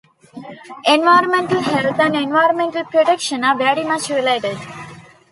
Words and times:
Environmental 0.87 1.61
health 1.61 1.99
and 1.99 2.15
environmental 2.15 2.83
protection 2.85 3.43
are 3.43 3.55
very 3.55 3.83
much 3.83 4.09
related. 4.09 4.57